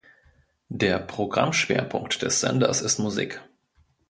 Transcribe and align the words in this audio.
Der 0.71 0.97
Programmschwerpunkt 0.97 2.23
des 2.23 2.39
Senders 2.41 2.81
ist 2.81 2.97
Musik. 2.97 3.39